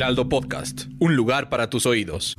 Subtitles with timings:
[0.00, 2.36] Heraldo Podcast, un lugar para tus oídos.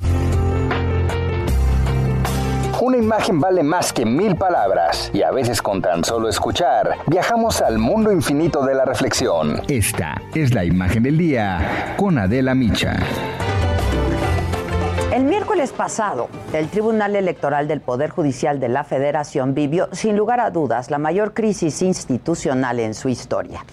[2.80, 7.60] Una imagen vale más que mil palabras y a veces con tan solo escuchar viajamos
[7.60, 9.60] al mundo infinito de la reflexión.
[9.68, 12.98] Esta es la imagen del día con Adela Micha.
[15.12, 20.40] El miércoles pasado, el Tribunal Electoral del Poder Judicial de la Federación vivió, sin lugar
[20.40, 23.66] a dudas, la mayor crisis institucional en su historia.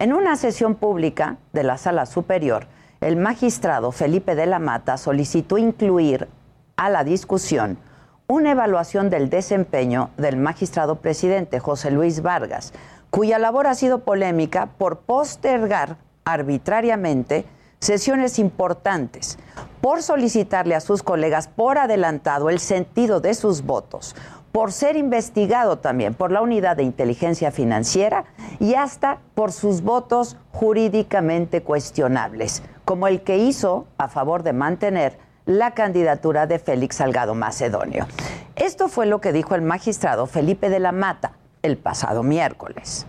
[0.00, 2.66] En una sesión pública de la Sala Superior,
[3.00, 6.28] el magistrado Felipe de la Mata solicitó incluir
[6.76, 7.78] a la discusión
[8.26, 12.72] una evaluación del desempeño del magistrado presidente José Luis Vargas,
[13.10, 17.46] cuya labor ha sido polémica por postergar arbitrariamente
[17.78, 19.38] sesiones importantes,
[19.80, 24.16] por solicitarle a sus colegas por adelantado el sentido de sus votos,
[24.52, 28.24] por ser investigado también por la Unidad de Inteligencia Financiera
[28.60, 35.18] y hasta por sus votos jurídicamente cuestionables, como el que hizo a favor de mantener
[35.46, 38.06] la candidatura de Félix Salgado Macedonio.
[38.56, 43.06] Esto fue lo que dijo el magistrado Felipe de la Mata el pasado miércoles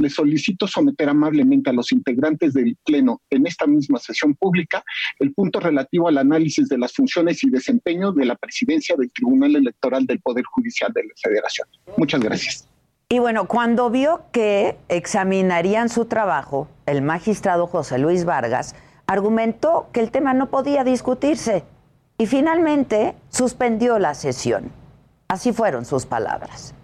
[0.00, 4.82] le solicito someter amablemente a los integrantes del Pleno en esta misma sesión pública
[5.18, 9.56] el punto relativo al análisis de las funciones y desempeño de la presidencia del Tribunal
[9.56, 11.68] Electoral del Poder Judicial de la Federación.
[11.96, 12.68] Muchas gracias.
[13.08, 19.98] Y bueno, cuando vio que examinarían su trabajo, el magistrado José Luis Vargas argumentó que
[20.00, 21.64] el tema no podía discutirse
[22.18, 24.70] y finalmente suspendió la sesión.
[25.26, 26.74] Así fueron sus palabras.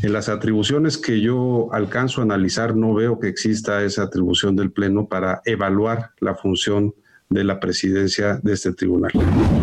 [0.00, 4.72] En las atribuciones que yo alcanzo a analizar, no veo que exista esa atribución del
[4.72, 6.94] Pleno para evaluar la función
[7.28, 9.12] de la presidencia de este tribunal.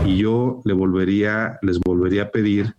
[0.06, 2.76] Y yo le volvería, les volvería a pedir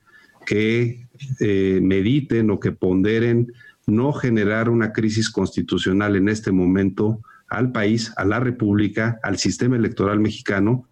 [0.46, 1.06] que
[1.38, 3.52] eh, mediten o que ponderen
[3.86, 9.76] no generar una crisis constitucional en este momento al país, a la República, al sistema
[9.76, 10.86] electoral mexicano,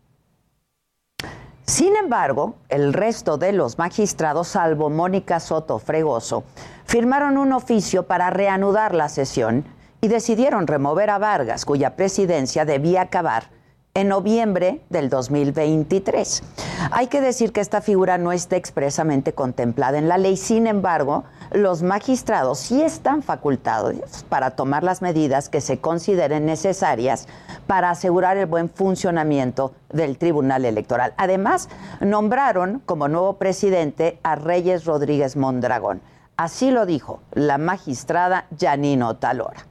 [1.68, 6.44] sin embargo, el resto de los magistrados, salvo Mónica Soto Fregoso,
[6.86, 9.66] firmaron un oficio para reanudar la sesión
[10.00, 13.50] y decidieron remover a Vargas, cuya presidencia debía acabar
[13.92, 16.42] en noviembre del 2023.
[16.90, 21.24] Hay que decir que esta figura no está expresamente contemplada en la ley, sin embargo,
[21.52, 27.26] los magistrados sí están facultados para tomar las medidas que se consideren necesarias
[27.66, 31.14] para asegurar el buen funcionamiento del Tribunal Electoral.
[31.16, 31.68] Además,
[32.00, 36.00] nombraron como nuevo presidente a Reyes Rodríguez Mondragón.
[36.36, 39.66] Así lo dijo la magistrada Janino Talora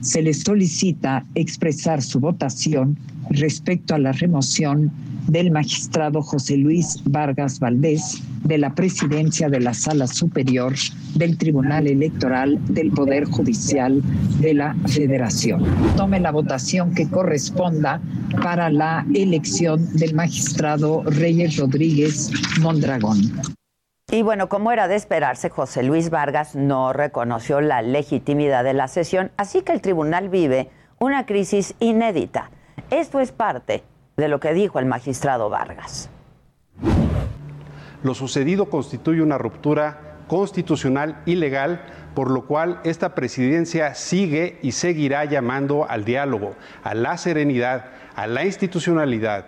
[0.00, 2.98] se le solicita expresar su votación
[3.30, 4.92] respecto a la remoción
[5.26, 10.74] del magistrado José Luis Vargas Valdés de la presidencia de la Sala Superior
[11.14, 14.00] del Tribunal Electoral del Poder Judicial
[14.40, 15.64] de la Federación.
[15.96, 18.00] Tome la votación que corresponda
[18.42, 23.18] para la elección del magistrado Reyes Rodríguez Mondragón.
[24.12, 28.86] Y bueno, como era de esperarse, José Luis Vargas no reconoció la legitimidad de la
[28.86, 30.70] sesión, así que el tribunal vive
[31.00, 32.50] una crisis inédita.
[32.90, 33.82] Esto es parte
[34.16, 36.08] de lo que dijo el magistrado Vargas.
[38.02, 41.82] Lo sucedido constituye una ruptura constitucional ilegal,
[42.14, 48.26] por lo cual esta presidencia sigue y seguirá llamando al diálogo, a la serenidad, a
[48.26, 49.46] la institucionalidad.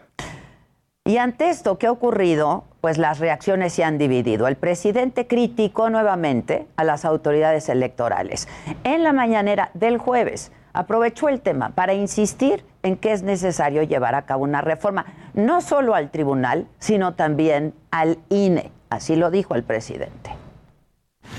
[1.04, 4.46] Y ante esto que ha ocurrido, pues las reacciones se han dividido.
[4.46, 8.46] El presidente criticó nuevamente a las autoridades electorales.
[8.84, 14.14] En la mañanera del jueves aprovechó el tema para insistir en que es necesario llevar
[14.14, 18.70] a cabo una reforma, no solo al tribunal, sino también al INE.
[18.88, 20.30] Así lo dijo el presidente.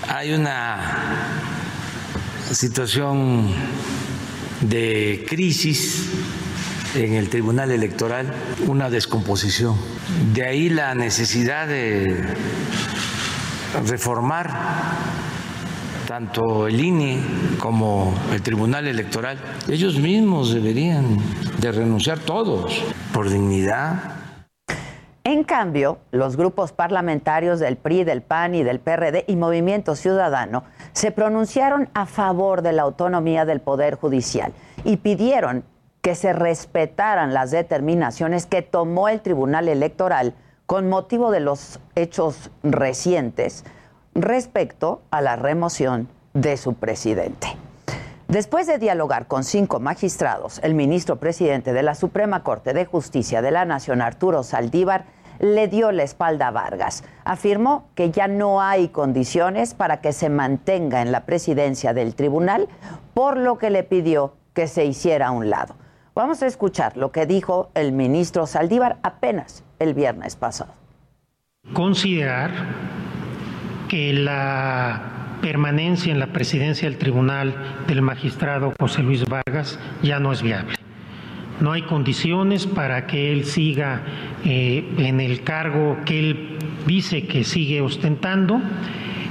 [0.10, 0.78] Hay una
[2.52, 3.48] situación
[4.60, 6.10] de crisis
[6.96, 8.34] en el Tribunal Electoral,
[8.68, 9.78] una descomposición.
[10.34, 12.26] De ahí la necesidad de
[13.88, 14.50] reformar
[16.10, 17.20] tanto el INE
[17.60, 19.38] como el Tribunal Electoral.
[19.70, 21.20] Ellos mismos deberían
[21.60, 22.84] de renunciar todos
[23.14, 24.16] por dignidad.
[25.24, 30.64] En cambio, los grupos parlamentarios del PRI, del PAN y del PRD y Movimiento Ciudadano
[30.94, 34.52] se pronunciaron a favor de la autonomía del Poder Judicial
[34.84, 35.64] y pidieron
[36.02, 40.34] que se respetaran las determinaciones que tomó el Tribunal Electoral
[40.66, 43.64] con motivo de los hechos recientes
[44.16, 47.48] respecto a la remoción de su presidente.
[48.28, 53.42] Después de dialogar con cinco magistrados, el ministro presidente de la Suprema Corte de Justicia
[53.42, 55.06] de la Nación, Arturo Saldívar,
[55.40, 57.04] le dio la espalda a Vargas.
[57.24, 62.68] Afirmó que ya no hay condiciones para que se mantenga en la presidencia del tribunal,
[63.14, 65.76] por lo que le pidió que se hiciera a un lado.
[66.14, 70.74] Vamos a escuchar lo que dijo el ministro Saldívar apenas el viernes pasado.
[71.74, 72.52] Considerar
[73.90, 77.54] que la permanencia en la presidencia del tribunal
[77.88, 80.76] del magistrado José Luis Vargas ya no es viable.
[81.60, 84.04] No hay condiciones para que él siga
[84.46, 86.58] eh, en el cargo que él
[86.88, 88.62] dice que sigue ostentando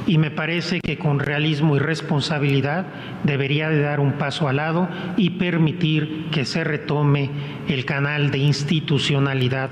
[0.06, 2.86] y me parece que con realismo y responsabilidad
[3.24, 7.30] debería de dar un paso al lado y permitir que se retome
[7.68, 9.70] el canal de institucionalidad.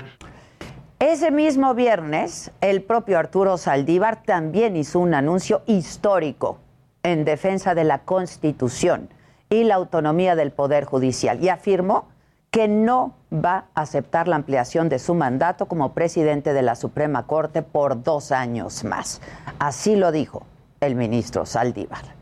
[0.99, 6.57] Ese mismo viernes, el propio Arturo Saldívar también hizo un anuncio histórico
[7.03, 9.07] en defensa de la Constitución
[9.47, 12.07] y la autonomía del Poder Judicial y afirmó
[12.49, 17.27] que no va a aceptar la ampliación de su mandato como presidente de la Suprema
[17.27, 19.21] Corte por dos años más.
[19.59, 20.47] Así lo dijo
[20.79, 22.15] el ministro Saldívar.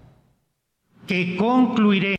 [1.08, 2.18] Que concluiré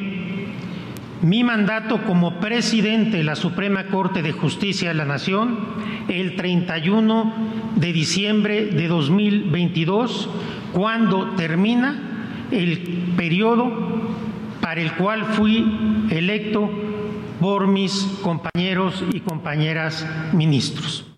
[1.26, 5.58] mi mandato como presidente de la Suprema Corte de Justicia de la Nación
[6.06, 7.34] el 31
[7.74, 10.30] de diciembre de 2022,
[10.72, 13.72] cuando termina el periodo
[14.60, 16.70] para el cual fui electo
[17.40, 21.12] por mis compañeros y compañeras ministros.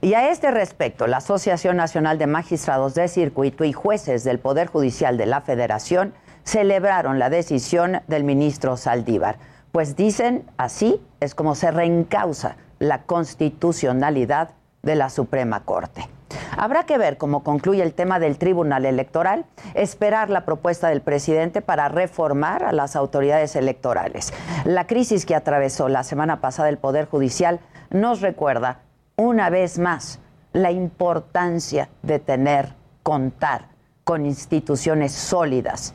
[0.00, 4.68] Y a este respecto, la Asociación Nacional de Magistrados de Circuito y Jueces del Poder
[4.68, 6.14] Judicial de la Federación
[6.44, 9.38] celebraron la decisión del ministro Saldívar,
[9.72, 14.50] pues dicen así es como se reencausa la constitucionalidad
[14.82, 16.08] de la Suprema Corte.
[16.56, 21.62] Habrá que ver cómo concluye el tema del Tribunal Electoral, esperar la propuesta del presidente
[21.62, 24.32] para reformar a las autoridades electorales.
[24.64, 28.80] La crisis que atravesó la semana pasada el Poder Judicial nos recuerda
[29.16, 30.20] una vez más
[30.52, 33.68] la importancia de tener, contar
[34.04, 35.94] con instituciones sólidas